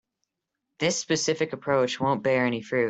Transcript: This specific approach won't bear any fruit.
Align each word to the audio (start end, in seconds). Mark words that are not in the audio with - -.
This 0.79 0.99
specific 0.99 1.53
approach 1.53 1.99
won't 1.99 2.23
bear 2.23 2.47
any 2.47 2.63
fruit. 2.63 2.79